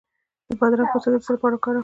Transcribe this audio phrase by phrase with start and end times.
[0.47, 1.79] د بادرنګ پوستکی د څه لپاره وکاروم؟